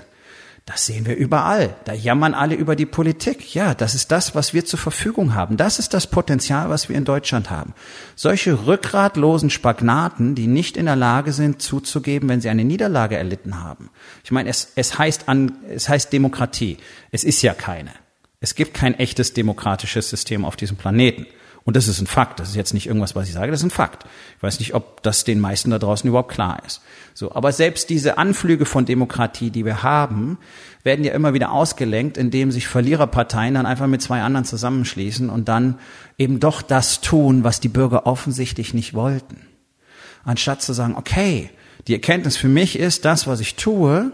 Das 0.69 0.85
sehen 0.85 1.07
wir 1.07 1.17
überall. 1.17 1.75
Da 1.87 1.95
jammern 1.95 2.35
alle 2.35 2.55
über 2.55 2.77
die 2.77 2.85
Politik. 2.85 3.55
Ja, 3.55 3.75
das 3.75 3.95
ist 3.95 4.13
das, 4.13 4.35
was 4.35 4.53
wir 4.53 4.67
zur 4.67 4.79
Verfügung 4.79 5.35
haben. 5.35 5.57
Das 5.57 5.79
ist 5.79 5.95
das 5.95 6.07
Potenzial, 6.07 6.69
was 6.69 6.91
wir 6.91 6.97
in 6.97 7.07
Deutschland 7.07 7.49
haben. 7.49 7.73
Solche 8.17 8.67
rückgratlosen 8.67 9.49
Spagnaten, 9.49 10.35
die 10.35 10.47
nicht 10.47 10.77
in 10.77 10.85
der 10.85 10.95
Lage 10.95 11.33
sind, 11.33 11.63
zuzugeben, 11.63 12.29
wenn 12.29 12.43
sie 12.43 12.51
eine 12.51 12.65
Niederlage 12.65 13.17
erlitten 13.17 13.63
haben. 13.63 13.89
Ich 14.25 14.31
meine, 14.31 14.51
es, 14.51 14.73
es 14.77 14.99
heißt 14.99 15.31
an, 15.31 15.53
es 15.71 15.89
heißt 15.89 16.13
Demokratie. 16.13 16.77
Es 17.13 17.25
ist 17.25 17.41
ja 17.41 17.55
keine. 17.55 17.93
Es 18.41 18.55
gibt 18.55 18.75
kein 18.75 18.93
echtes 18.93 19.33
demokratisches 19.33 20.11
System 20.11 20.45
auf 20.45 20.57
diesem 20.57 20.77
Planeten. 20.77 21.25
Und 21.69 21.77
das 21.77 21.87
ist 21.87 22.01
ein 22.01 22.07
Fakt. 22.07 22.41
Das 22.41 22.49
ist 22.49 22.55
jetzt 22.55 22.73
nicht 22.73 22.87
irgendwas, 22.87 23.15
was 23.15 23.29
ich 23.29 23.35
sage. 23.35 23.51
Das 23.51 23.61
ist 23.61 23.67
ein 23.67 23.71
Fakt. 23.71 24.07
Ich 24.39 24.43
weiß 24.43 24.59
nicht, 24.59 24.73
ob 24.73 25.03
das 25.03 25.25
den 25.25 25.39
meisten 25.39 25.71
da 25.71 25.79
draußen 25.79 26.09
überhaupt 26.09 26.33
klar 26.33 26.63
ist. 26.67 26.81
So. 27.13 27.35
Aber 27.35 27.53
selbst 27.53 27.91
diese 27.91 28.17
Anflüge 28.17 28.65
von 28.65 28.87
Demokratie, 28.87 29.51
die 29.51 29.67
wir 29.67 29.83
haben, 29.83 30.39
werden 30.83 31.05
ja 31.05 31.13
immer 31.13 31.35
wieder 31.35 31.53
ausgelenkt, 31.53 32.17
indem 32.17 32.53
sich 32.53 32.69
Verliererparteien 32.69 33.53
dann 33.53 33.67
einfach 33.67 33.87
mit 33.87 34.01
zwei 34.01 34.23
anderen 34.23 34.47
zusammenschließen 34.47 35.29
und 35.29 35.51
dann 35.51 35.79
eben 36.17 36.41
doch 36.41 36.63
das 36.63 37.03
tun, 37.03 37.45
was 37.45 37.61
die 37.61 37.69
Bürger 37.69 38.07
offensichtlich 38.07 38.73
nicht 38.73 38.95
wollten. 38.95 39.47
Anstatt 40.25 40.63
zu 40.63 40.73
sagen, 40.73 40.97
okay, 40.97 41.51
die 41.87 41.93
Erkenntnis 41.93 42.39
für 42.39 42.49
mich 42.49 42.79
ist, 42.79 43.05
das, 43.05 43.27
was 43.27 43.41
ich 43.41 43.57
tue, 43.57 44.11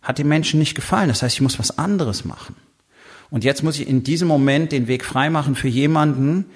hat 0.00 0.16
den 0.16 0.28
Menschen 0.28 0.58
nicht 0.58 0.74
gefallen. 0.74 1.08
Das 1.08 1.20
heißt, 1.20 1.34
ich 1.34 1.42
muss 1.42 1.58
was 1.58 1.76
anderes 1.76 2.24
machen. 2.24 2.56
Und 3.28 3.44
jetzt 3.44 3.62
muss 3.62 3.78
ich 3.78 3.86
in 3.86 4.04
diesem 4.04 4.26
Moment 4.26 4.72
den 4.72 4.86
Weg 4.86 5.04
freimachen 5.04 5.54
für 5.54 5.68
jemanden, 5.68 6.46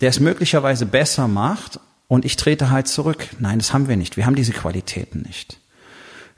der 0.00 0.10
es 0.10 0.20
möglicherweise 0.20 0.86
besser 0.86 1.28
macht 1.28 1.80
und 2.08 2.24
ich 2.24 2.36
trete 2.36 2.70
halt 2.70 2.88
zurück. 2.88 3.28
Nein, 3.38 3.58
das 3.58 3.72
haben 3.72 3.88
wir 3.88 3.96
nicht. 3.96 4.16
Wir 4.16 4.26
haben 4.26 4.34
diese 4.34 4.52
Qualitäten 4.52 5.22
nicht. 5.22 5.60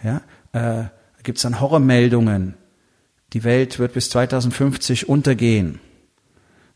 Ja, 0.02 0.20
äh, 0.52 0.84
gibt 1.22 1.38
es 1.38 1.42
dann 1.42 1.60
Horrormeldungen. 1.60 2.54
Die 3.32 3.44
Welt 3.44 3.78
wird 3.78 3.92
bis 3.92 4.10
2050 4.10 5.08
untergehen, 5.08 5.80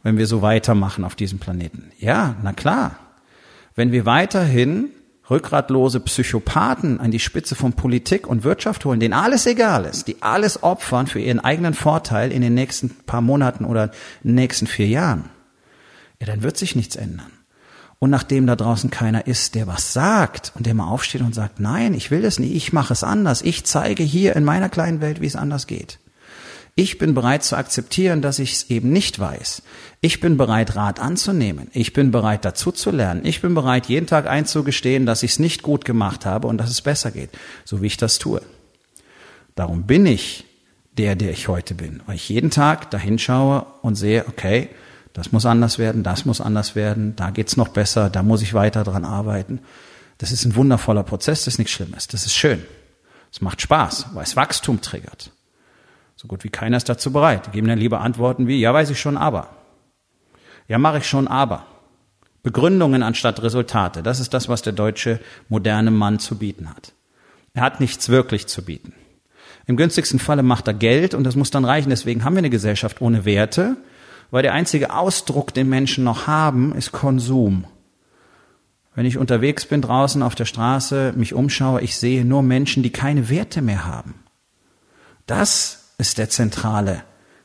wenn 0.02 0.18
wir 0.18 0.26
so 0.26 0.42
weitermachen 0.42 1.04
auf 1.04 1.14
diesem 1.14 1.38
Planeten. 1.38 1.92
Ja, 1.98 2.36
na 2.42 2.52
klar. 2.52 2.96
Wenn 3.74 3.92
wir 3.92 4.04
weiterhin 4.04 4.90
rückgratlose 5.30 6.00
Psychopathen 6.00 6.98
an 6.98 7.12
die 7.12 7.20
Spitze 7.20 7.54
von 7.54 7.72
Politik 7.74 8.26
und 8.26 8.42
Wirtschaft 8.42 8.84
holen, 8.84 8.98
denen 8.98 9.14
alles 9.14 9.46
egal 9.46 9.84
ist, 9.84 10.08
die 10.08 10.20
alles 10.20 10.62
opfern 10.64 11.06
für 11.06 11.20
ihren 11.20 11.38
eigenen 11.38 11.74
Vorteil 11.74 12.32
in 12.32 12.42
den 12.42 12.54
nächsten 12.54 12.90
paar 12.90 13.20
Monaten 13.20 13.64
oder 13.64 13.92
nächsten 14.24 14.66
vier 14.66 14.88
Jahren, 14.88 15.30
ja, 16.20 16.26
dann 16.26 16.42
wird 16.42 16.56
sich 16.56 16.76
nichts 16.76 16.96
ändern. 16.96 17.32
Und 17.98 18.10
nachdem 18.10 18.46
da 18.46 18.56
draußen 18.56 18.90
keiner 18.90 19.26
ist, 19.26 19.54
der 19.54 19.66
was 19.66 19.92
sagt 19.92 20.52
und 20.54 20.64
der 20.64 20.74
mal 20.74 20.88
aufsteht 20.88 21.20
und 21.20 21.34
sagt, 21.34 21.60
nein, 21.60 21.92
ich 21.92 22.10
will 22.10 22.22
das 22.22 22.38
nicht, 22.38 22.54
ich 22.54 22.72
mache 22.72 22.92
es 22.92 23.04
anders, 23.04 23.42
ich 23.42 23.64
zeige 23.64 24.02
hier 24.02 24.36
in 24.36 24.44
meiner 24.44 24.70
kleinen 24.70 25.00
Welt, 25.02 25.20
wie 25.20 25.26
es 25.26 25.36
anders 25.36 25.66
geht. 25.66 25.98
Ich 26.76 26.96
bin 26.96 27.14
bereit 27.14 27.44
zu 27.44 27.56
akzeptieren, 27.56 28.22
dass 28.22 28.38
ich 28.38 28.52
es 28.52 28.70
eben 28.70 28.90
nicht 28.90 29.18
weiß. 29.18 29.62
Ich 30.00 30.20
bin 30.20 30.38
bereit, 30.38 30.76
Rat 30.76 30.98
anzunehmen. 30.98 31.68
Ich 31.72 31.92
bin 31.92 32.10
bereit, 32.10 32.44
dazu 32.44 32.72
zu 32.72 32.90
lernen. 32.90 33.26
Ich 33.26 33.42
bin 33.42 33.54
bereit, 33.54 33.86
jeden 33.86 34.06
Tag 34.06 34.26
einzugestehen, 34.26 35.04
dass 35.04 35.22
ich 35.22 35.32
es 35.32 35.38
nicht 35.38 35.62
gut 35.62 35.84
gemacht 35.84 36.24
habe 36.24 36.46
und 36.48 36.58
dass 36.58 36.70
es 36.70 36.80
besser 36.80 37.10
geht, 37.10 37.30
so 37.66 37.82
wie 37.82 37.88
ich 37.88 37.98
das 37.98 38.18
tue. 38.18 38.40
Darum 39.56 39.82
bin 39.82 40.06
ich 40.06 40.46
der, 40.96 41.16
der 41.16 41.32
ich 41.32 41.48
heute 41.48 41.74
bin, 41.74 42.02
weil 42.06 42.16
ich 42.16 42.28
jeden 42.28 42.50
Tag 42.50 42.90
dahin 42.90 43.18
schaue 43.18 43.66
und 43.82 43.96
sehe, 43.96 44.24
okay, 44.26 44.70
das 45.12 45.32
muss 45.32 45.46
anders 45.46 45.78
werden, 45.78 46.02
das 46.02 46.24
muss 46.24 46.40
anders 46.40 46.74
werden, 46.76 47.16
da 47.16 47.30
geht's 47.30 47.56
noch 47.56 47.68
besser, 47.68 48.10
da 48.10 48.22
muss 48.22 48.42
ich 48.42 48.54
weiter 48.54 48.84
dran 48.84 49.04
arbeiten. 49.04 49.60
Das 50.18 50.32
ist 50.32 50.44
ein 50.44 50.54
wundervoller 50.54 51.02
Prozess, 51.02 51.44
das 51.44 51.54
ist 51.54 51.58
nichts 51.58 51.72
Schlimmes, 51.72 52.06
das 52.08 52.26
ist 52.26 52.34
schön. 52.34 52.62
Es 53.32 53.40
macht 53.40 53.60
Spaß, 53.60 54.08
weil 54.14 54.24
es 54.24 54.36
Wachstum 54.36 54.80
triggert. 54.80 55.30
So 56.16 56.28
gut 56.28 56.44
wie 56.44 56.50
keiner 56.50 56.76
ist 56.76 56.88
dazu 56.88 57.12
bereit. 57.12 57.46
Die 57.46 57.50
geben 57.52 57.68
dann 57.68 57.78
lieber 57.78 58.00
Antworten 58.00 58.46
wie, 58.46 58.60
ja, 58.60 58.74
weiß 58.74 58.90
ich 58.90 59.00
schon, 59.00 59.16
aber. 59.16 59.48
Ja, 60.68 60.78
mache 60.78 60.98
ich 60.98 61.06
schon, 61.06 61.28
aber. 61.28 61.64
Begründungen 62.42 63.02
anstatt 63.02 63.42
Resultate. 63.42 64.02
Das 64.02 64.20
ist 64.20 64.34
das, 64.34 64.48
was 64.48 64.62
der 64.62 64.72
deutsche 64.72 65.20
moderne 65.48 65.90
Mann 65.90 66.18
zu 66.18 66.36
bieten 66.36 66.68
hat. 66.68 66.92
Er 67.54 67.62
hat 67.62 67.80
nichts 67.80 68.08
wirklich 68.08 68.46
zu 68.46 68.64
bieten. 68.64 68.92
Im 69.66 69.76
günstigsten 69.76 70.18
Falle 70.18 70.42
macht 70.42 70.66
er 70.66 70.74
Geld 70.74 71.14
und 71.14 71.24
das 71.24 71.36
muss 71.36 71.50
dann 71.50 71.64
reichen. 71.64 71.90
Deswegen 71.90 72.24
haben 72.24 72.34
wir 72.34 72.38
eine 72.38 72.50
Gesellschaft 72.50 73.00
ohne 73.00 73.24
Werte, 73.24 73.76
weil 74.30 74.42
der 74.42 74.52
einzige 74.52 74.94
Ausdruck, 74.94 75.52
den 75.54 75.68
Menschen 75.68 76.04
noch 76.04 76.26
haben, 76.26 76.74
ist 76.74 76.92
Konsum. 76.92 77.64
Wenn 78.94 79.06
ich 79.06 79.18
unterwegs 79.18 79.66
bin 79.66 79.82
draußen 79.82 80.22
auf 80.22 80.34
der 80.34 80.44
Straße, 80.44 81.14
mich 81.16 81.34
umschaue, 81.34 81.80
ich 81.80 81.96
sehe 81.96 82.24
nur 82.24 82.42
Menschen, 82.42 82.82
die 82.82 82.90
keine 82.90 83.28
Werte 83.28 83.62
mehr 83.62 83.86
haben. 83.86 84.14
Das 85.26 85.92
ist 85.98 86.18
der 86.18 86.28
zentrale 86.28 87.02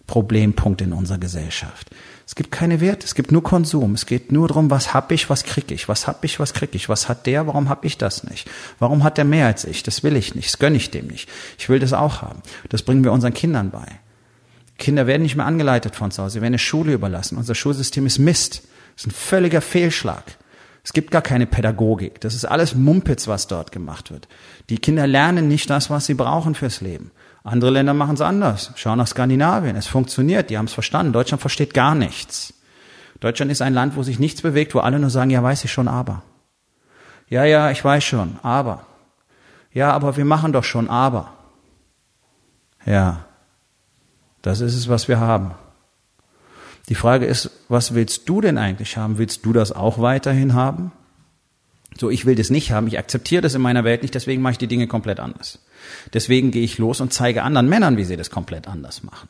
Problempunkt 0.08 0.82
in 0.82 0.94
unserer 0.94 1.18
Gesellschaft. 1.18 1.90
Es 2.28 2.34
gibt 2.34 2.52
keine 2.52 2.82
Werte, 2.82 3.06
es 3.06 3.14
gibt 3.14 3.32
nur 3.32 3.44
Konsum. 3.44 3.94
Es 3.94 4.08
geht 4.08 4.32
nur 4.32 4.48
darum, 4.48 4.72
was 4.72 4.94
hab 4.94 5.12
ich, 5.12 5.30
was 5.30 5.44
krieg 5.44 5.70
ich, 5.72 5.88
was 5.88 6.08
hab 6.08 6.24
ich, 6.24 6.40
was 6.40 6.54
krieg 6.54 6.74
ich, 6.74 6.90
was 6.90 7.08
hat 7.08 7.28
der, 7.28 7.46
warum 7.46 7.70
hab 7.70 7.86
ich 7.86 7.98
das 8.00 8.24
nicht? 8.24 8.50
Warum 8.80 9.04
hat 9.04 9.18
der 9.18 9.26
mehr 9.26 9.46
als 9.46 9.66
ich? 9.66 9.84
Das 9.84 10.04
will 10.04 10.16
ich 10.16 10.34
nicht, 10.34 10.48
das 10.48 10.60
gönne 10.60 10.78
ich 10.78 10.90
dem 10.90 11.08
nicht. 11.08 11.30
Ich 11.60 11.70
will 11.70 11.80
das 11.80 11.94
auch 11.94 12.24
haben. 12.24 12.42
Das 12.70 12.82
bringen 12.82 13.04
wir 13.04 13.12
unseren 13.12 13.34
Kindern 13.34 13.70
bei. 13.70 14.00
Kinder 14.78 15.08
werden 15.08 15.24
nicht 15.24 15.36
mehr 15.36 15.46
angeleitet 15.46 15.96
von 15.96 16.12
zu 16.12 16.24
Hause, 16.24 16.34
sie 16.34 16.42
werden 16.42 16.54
der 16.54 16.60
Schule 16.60 16.94
überlassen. 16.94 17.38
Unser 17.38 17.56
Schulsystem 17.56 18.06
ist 18.06 18.20
Mist. 18.20 18.64
Das 18.96 19.06
ist 19.06 19.08
ein 19.08 19.12
völliger 19.12 19.62
Fehlschlag. 19.62 20.24
Es 20.84 20.94
gibt 20.94 21.10
gar 21.12 21.22
keine 21.22 21.48
Pädagogik. 21.48 22.22
Das 22.22 22.36
ist 22.36 22.46
alles 22.46 22.76
Mumpitz, 22.76 23.28
was 23.28 23.48
dort 23.48 23.72
gemacht 23.72 24.12
wird. 24.12 24.28
Die 24.70 24.78
Kinder 24.78 25.08
lernen 25.08 25.48
nicht 25.48 25.70
das, 25.70 25.90
was 25.90 26.06
sie 26.06 26.14
brauchen 26.14 26.54
fürs 26.54 26.82
Leben. 26.82 27.12
Andere 27.44 27.72
Länder 27.72 27.94
machen 27.94 28.16
es 28.16 28.22
anders. 28.22 28.72
Schau 28.76 28.96
nach 28.96 29.08
Skandinavien. 29.08 29.76
Es 29.76 29.88
funktioniert. 29.88 30.50
Die 30.50 30.58
haben 30.58 30.66
es 30.66 30.74
verstanden. 30.74 31.12
Deutschland 31.12 31.42
versteht 31.42 31.74
gar 31.74 31.96
nichts. 31.96 32.54
Deutschland 33.20 33.52
ist 33.52 33.62
ein 33.62 33.74
Land, 33.74 33.96
wo 33.96 34.04
sich 34.04 34.20
nichts 34.20 34.42
bewegt, 34.42 34.76
wo 34.76 34.80
alle 34.80 35.00
nur 35.00 35.10
sagen, 35.10 35.32
ja, 35.32 35.42
weiß 35.42 35.64
ich 35.64 35.72
schon, 35.72 35.88
aber. 35.88 36.22
Ja, 37.28 37.46
ja, 37.46 37.72
ich 37.72 37.84
weiß 37.84 38.04
schon, 38.04 38.38
aber. 38.44 38.86
Ja, 39.72 39.92
aber 39.92 40.18
wir 40.18 40.26
machen 40.26 40.54
doch 40.54 40.64
schon, 40.64 40.90
aber. 40.90 41.34
Ja, 42.86 43.26
das 44.46 44.62
ist 44.62 44.76
es, 44.76 44.88
was 44.88 45.08
wir 45.08 45.20
haben. 45.20 45.56
Die 46.88 46.96
Frage 46.96 47.26
ist, 47.26 47.50
was 47.68 47.96
willst 47.96 48.30
du 48.30 48.42
denn 48.42 48.60
eigentlich 48.60 48.96
haben? 48.96 49.18
Willst 49.18 49.44
du 49.44 49.54
das 49.54 49.72
auch 49.72 50.00
weiterhin 50.00 50.54
haben? 50.54 50.92
So, 51.98 52.12
ich 52.12 52.28
will 52.28 52.36
das 52.36 52.52
nicht 52.52 52.72
haben, 52.72 52.86
ich 52.86 53.00
akzeptiere 53.00 53.42
das 53.42 53.56
in 53.56 53.62
meiner 53.62 53.84
Welt 53.84 54.04
nicht, 54.04 54.14
deswegen 54.14 54.44
mache 54.44 54.52
ich 54.52 54.58
die 54.60 54.68
Dinge 54.68 54.86
komplett 54.86 55.20
anders. 55.20 55.60
Deswegen 56.14 56.52
gehe 56.52 56.64
ich 56.64 56.78
los 56.78 57.02
und 57.02 57.12
zeige 57.12 57.42
anderen 57.42 57.70
Männern, 57.70 57.98
wie 57.98 58.04
sie 58.04 58.18
das 58.18 58.30
komplett 58.30 58.68
anders 58.68 59.02
machen. 59.02 59.30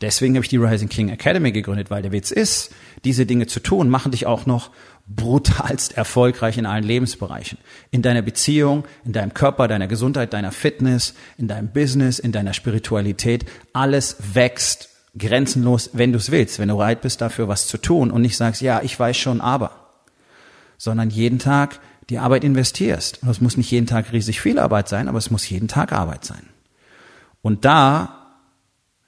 Deswegen 0.00 0.34
habe 0.34 0.44
ich 0.44 0.48
die 0.48 0.56
Rising 0.56 0.88
King 0.88 1.10
Academy 1.10 1.52
gegründet, 1.52 1.90
weil 1.90 2.02
der 2.02 2.12
Witz 2.12 2.30
ist, 2.30 2.72
diese 3.04 3.26
Dinge 3.26 3.46
zu 3.46 3.60
tun, 3.60 3.90
machen 3.90 4.12
dich 4.12 4.26
auch 4.26 4.46
noch 4.46 4.70
brutalst 5.06 5.96
erfolgreich 5.96 6.56
in 6.56 6.66
allen 6.66 6.84
Lebensbereichen. 6.84 7.58
In 7.90 8.00
deiner 8.00 8.22
Beziehung, 8.22 8.84
in 9.04 9.12
deinem 9.12 9.34
Körper, 9.34 9.68
deiner 9.68 9.88
Gesundheit, 9.88 10.32
deiner 10.32 10.52
Fitness, 10.52 11.14
in 11.36 11.48
deinem 11.48 11.68
Business, 11.68 12.18
in 12.18 12.32
deiner 12.32 12.54
Spiritualität. 12.54 13.44
Alles 13.72 14.16
wächst 14.34 14.88
grenzenlos, 15.18 15.90
wenn 15.92 16.12
du 16.12 16.18
es 16.18 16.30
willst, 16.30 16.60
wenn 16.60 16.68
du 16.68 16.76
bereit 16.76 17.02
bist, 17.02 17.20
dafür 17.20 17.48
was 17.48 17.66
zu 17.66 17.76
tun 17.76 18.10
und 18.10 18.22
nicht 18.22 18.36
sagst, 18.36 18.62
ja, 18.62 18.80
ich 18.82 18.98
weiß 18.98 19.16
schon, 19.16 19.40
aber. 19.40 19.88
Sondern 20.78 21.10
jeden 21.10 21.40
Tag 21.40 21.80
die 22.08 22.18
Arbeit 22.18 22.44
investierst. 22.44 23.22
Und 23.22 23.28
es 23.28 23.40
muss 23.40 23.56
nicht 23.56 23.70
jeden 23.70 23.86
Tag 23.86 24.12
riesig 24.12 24.40
viel 24.40 24.58
Arbeit 24.58 24.88
sein, 24.88 25.08
aber 25.08 25.18
es 25.18 25.30
muss 25.30 25.48
jeden 25.48 25.68
Tag 25.68 25.92
Arbeit 25.92 26.24
sein. 26.24 26.48
Und 27.42 27.64
da 27.64 28.19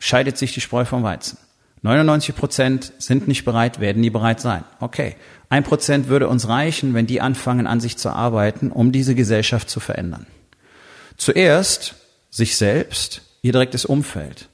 scheidet 0.02 0.36
sich 0.36 0.52
die 0.52 0.60
Spreu 0.60 0.84
vom 0.84 1.04
Weizen. 1.04 1.38
99 1.82 2.34
Prozent 2.34 2.92
sind 2.98 3.28
nicht 3.28 3.44
bereit, 3.44 3.78
werden 3.78 4.00
nie 4.00 4.10
bereit 4.10 4.40
sein. 4.40 4.64
Okay. 4.80 5.14
Ein 5.48 5.62
Prozent 5.62 6.08
würde 6.08 6.28
uns 6.28 6.48
reichen, 6.48 6.92
wenn 6.92 7.06
die 7.06 7.20
anfangen, 7.20 7.68
an 7.68 7.78
sich 7.78 7.96
zu 7.96 8.10
arbeiten, 8.10 8.72
um 8.72 8.90
diese 8.90 9.14
Gesellschaft 9.14 9.70
zu 9.70 9.78
verändern. 9.78 10.26
Zuerst 11.16 11.94
sich 12.30 12.56
selbst, 12.56 13.22
ihr 13.42 13.52
direktes 13.52 13.84
Umfeld. 13.84 14.48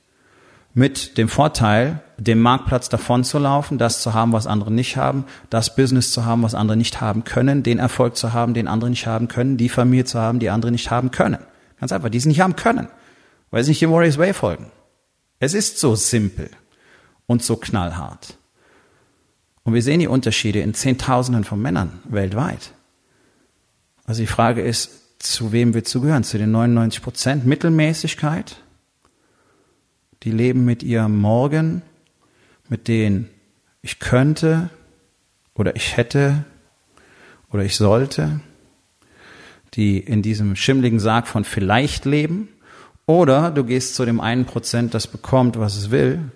Mit 0.75 1.17
dem 1.17 1.31
Vorteil, 1.31 2.03
dem 2.19 2.41
Marktplatz 2.41 2.91
davon 2.91 3.25
zu 3.25 3.39
laufen, 3.39 3.79
das 3.79 4.03
zu 4.03 4.13
haben, 4.13 4.33
was 4.33 4.47
andere 4.47 4.71
nicht 4.71 4.99
haben, 4.99 5.25
das 5.49 5.75
Business 5.75 6.13
zu 6.13 6.27
haben, 6.27 6.43
was 6.43 6.55
andere 6.55 6.77
nicht 6.77 7.01
haben 7.01 7.25
können, 7.25 7.63
den 7.63 7.79
Erfolg 7.79 8.17
zu 8.17 8.35
haben, 8.35 8.53
den 8.53 8.69
andere 8.69 8.91
nicht 8.91 9.07
haben 9.07 9.29
können, 9.29 9.57
die 9.57 9.71
Familie 9.71 10.05
zu 10.05 10.21
haben, 10.21 10.41
die 10.41 10.51
andere 10.51 10.73
nicht 10.73 10.91
haben 10.91 11.11
können. 11.11 11.39
Ganz 11.81 11.93
einfach, 11.93 12.11
die 12.11 12.21
sie 12.21 12.29
nicht 12.29 12.41
haben 12.41 12.57
können, 12.57 12.89
weil 13.51 13.65
sie 13.65 13.71
nicht 13.71 13.81
dem 13.81 13.93
Warriors 13.93 14.19
Way 14.19 14.35
folgen. 14.35 14.71
Es 15.41 15.55
ist 15.55 15.79
so 15.79 15.95
simpel 15.95 16.51
und 17.27 17.43
so 17.43 17.57
knallhart. 17.57 18.37
Und 19.63 19.75
wir 19.75 19.83
sehen 19.83 20.01
die 20.01 20.09
Unterschiede 20.09 20.61
in 20.61 20.75
Zehntausenden 20.75 21.45
von 21.45 21.61
Männern 21.61 22.01
weltweit. 22.05 22.73
Also 24.05 24.23
die 24.23 24.27
Frage 24.27 24.63
ist, 24.63 25.23
zu 25.23 25.53
wem 25.53 25.75
wir 25.75 25.85
zugehören? 25.85 26.25
Zu 26.25 26.39
den 26.39 26.51
99 26.51 27.03
Prozent 27.03 27.47
Mittelmäßigkeit? 27.47 28.57
Die 30.23 30.31
leben 30.31 30.65
mit 30.65 30.83
ihrem 30.83 31.17
Morgen, 31.19 31.83
mit 32.69 32.89
denen 32.89 33.29
ich 33.83 33.99
könnte 33.99 34.71
oder 35.55 35.77
ich 35.77 35.97
hätte 35.97 36.45
oder 37.51 37.65
ich 37.65 37.77
sollte, 37.77 38.41
die 39.75 39.99
in 39.99 40.23
diesem 40.23 40.57
schimmligen 40.57 40.99
Sarg 40.99 41.29
von 41.29 41.45
vielleicht 41.45 42.05
leben 42.05 42.49
Oder 43.09 43.51
du 43.51 43.65
gehst 43.65 43.95
zu 43.95 44.05
dem 44.05 44.21
einen 44.21 44.45
Prozent, 44.45 44.93
das 44.93 45.07
bekommt, 45.07 45.59
was 45.59 45.79
es 45.79 45.91
will 45.91 46.31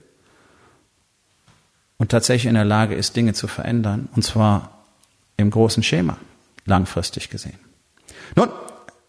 und 1.99 2.11
tatsächlich 2.11 2.49
in 2.49 2.55
der 2.55 2.65
Lage 2.65 2.95
ist, 2.95 3.15
Dinge 3.15 3.35
zu 3.35 3.47
verändern. 3.47 4.09
Und 4.17 4.23
zwar 4.23 4.83
im 5.37 5.51
großen 5.51 5.83
Schema, 5.83 6.17
langfristig 6.65 7.29
gesehen. 7.29 7.59
Nun, 8.37 8.49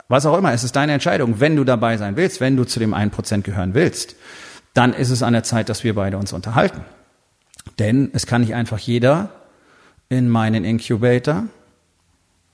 was 0.10 0.26
auch 0.26 0.38
immer, 0.38 0.52
es 0.52 0.66
ist 0.66 0.76
deine 0.76 0.92
Entscheidung. 0.92 1.40
Wenn 1.40 1.56
du 1.56 1.64
dabei 1.64 1.96
sein 1.96 2.18
willst, 2.18 2.42
wenn 2.42 2.58
du 2.58 2.66
zu 2.66 2.82
dem 2.82 2.94
einen 2.94 3.12
Prozent 3.12 3.46
gehören 3.46 3.74
willst, 3.74 4.18
dann 4.74 4.92
ist 4.92 5.10
es 5.10 5.24
an 5.24 5.32
der 5.32 5.44
Zeit, 5.44 5.70
dass 5.70 5.86
wir 5.86 5.96
beide 5.96 6.18
uns 6.18 6.34
unterhalten. 6.34 6.82
Denn 7.80 8.10
es 8.12 8.28
kann 8.28 8.42
nicht 8.42 8.56
einfach 8.56 8.78
jeder 8.78 9.30
in 10.10 10.28
meinen 10.28 10.66
Incubator, 10.66 11.46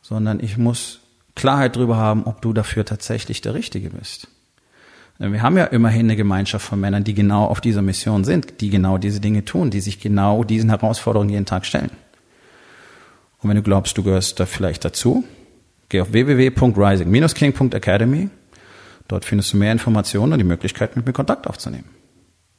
sondern 0.04 0.40
ich 0.40 0.60
muss 0.60 1.00
Klarheit 1.34 1.78
darüber 1.78 1.98
haben, 1.98 2.26
ob 2.26 2.44
du 2.44 2.54
dafür 2.54 2.86
tatsächlich 2.86 3.42
der 3.42 3.56
Richtige 3.56 3.90
bist. 3.90 4.28
Wir 5.22 5.42
haben 5.42 5.58
ja 5.58 5.66
immerhin 5.66 6.06
eine 6.06 6.16
Gemeinschaft 6.16 6.66
von 6.66 6.80
Männern, 6.80 7.04
die 7.04 7.14
genau 7.14 7.44
auf 7.46 7.60
dieser 7.60 7.82
Mission 7.82 8.24
sind, 8.24 8.62
die 8.62 8.70
genau 8.70 8.98
diese 8.98 9.20
Dinge 9.20 9.44
tun, 9.44 9.70
die 9.70 9.82
sich 9.82 10.00
genau 10.00 10.46
diesen 10.46 10.70
Herausforderungen 10.70 11.30
jeden 11.30 11.46
Tag 11.46 11.66
stellen. 11.66 11.92
Und 13.40 13.50
wenn 13.50 13.58
du 13.58 13.64
glaubst, 13.64 13.98
du 13.98 14.04
gehörst 14.04 14.40
da 14.40 14.46
vielleicht 14.46 14.86
dazu, 14.86 15.26
geh 15.90 16.00
auf 16.00 16.14
www.rising-king.academy. 16.14 18.30
Dort 19.10 19.26
findest 19.26 19.52
du 19.52 19.58
mehr 19.58 19.74
Informationen 19.74 20.32
und 20.32 20.40
die 20.40 20.46
Möglichkeit, 20.46 20.96
mit 20.96 21.06
mir 21.06 21.12
Kontakt 21.12 21.48
aufzunehmen. 21.48 21.90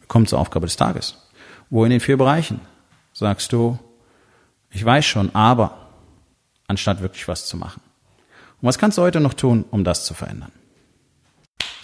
Kommt 0.06 0.28
zur 0.28 0.38
Aufgabe 0.38 0.66
des 0.66 0.76
Tages. 0.76 1.16
Wo 1.70 1.82
in 1.84 1.90
den 1.90 2.00
vier 2.00 2.18
Bereichen 2.18 2.60
sagst 3.14 3.54
du, 3.54 3.78
ich 4.70 4.84
weiß 4.84 5.06
schon, 5.06 5.34
aber, 5.34 5.88
anstatt 6.66 7.00
wirklich 7.00 7.26
was 7.26 7.46
zu 7.46 7.56
machen. 7.56 7.80
Und 8.60 8.68
was 8.68 8.78
kannst 8.78 8.98
du 8.98 9.02
heute 9.02 9.20
noch 9.20 9.32
tun, 9.32 9.64
um 9.70 9.82
das 9.82 10.04
zu 10.04 10.12
verändern? 10.12 10.52